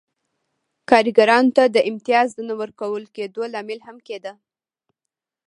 کارګرانو 0.89 1.51
ته 1.57 1.63
د 1.75 1.77
امتیاز 1.89 2.27
د 2.35 2.39
نه 2.49 2.55
ورکول 2.61 3.03
کېدو 3.15 3.41
لامل 3.53 3.79
هم 3.87 3.97
کېده. 4.07 4.33